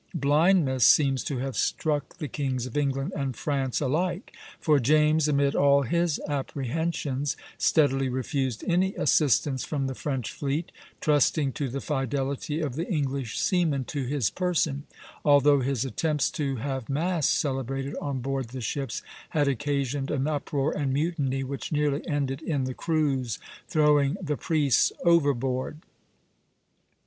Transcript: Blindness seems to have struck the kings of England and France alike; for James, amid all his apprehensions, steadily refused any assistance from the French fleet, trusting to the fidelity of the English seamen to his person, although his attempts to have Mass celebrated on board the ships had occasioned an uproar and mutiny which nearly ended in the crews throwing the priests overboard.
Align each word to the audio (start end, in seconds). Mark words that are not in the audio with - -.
Blindness 0.15 0.83
seems 0.83 1.23
to 1.25 1.37
have 1.37 1.55
struck 1.55 2.17
the 2.17 2.27
kings 2.27 2.65
of 2.65 2.75
England 2.75 3.13
and 3.15 3.35
France 3.37 3.79
alike; 3.79 4.33
for 4.59 4.79
James, 4.79 5.27
amid 5.27 5.53
all 5.53 5.83
his 5.83 6.19
apprehensions, 6.27 7.37
steadily 7.59 8.09
refused 8.09 8.63
any 8.67 8.95
assistance 8.95 9.63
from 9.63 9.85
the 9.85 9.93
French 9.93 10.31
fleet, 10.31 10.71
trusting 11.01 11.51
to 11.53 11.69
the 11.69 11.81
fidelity 11.81 12.61
of 12.61 12.73
the 12.75 12.91
English 12.91 13.37
seamen 13.37 13.83
to 13.85 14.01
his 14.03 14.31
person, 14.31 14.87
although 15.23 15.59
his 15.59 15.85
attempts 15.85 16.31
to 16.31 16.55
have 16.55 16.89
Mass 16.89 17.29
celebrated 17.29 17.95
on 17.97 18.21
board 18.21 18.47
the 18.47 18.59
ships 18.61 19.03
had 19.29 19.47
occasioned 19.47 20.09
an 20.09 20.27
uproar 20.27 20.75
and 20.75 20.91
mutiny 20.91 21.43
which 21.43 21.71
nearly 21.71 22.01
ended 22.07 22.41
in 22.41 22.63
the 22.63 22.73
crews 22.73 23.37
throwing 23.67 24.17
the 24.19 24.35
priests 24.35 24.91
overboard. 25.05 25.77